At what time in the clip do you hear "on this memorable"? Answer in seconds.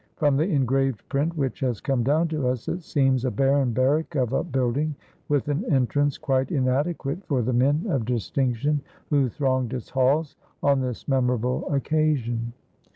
10.63-11.71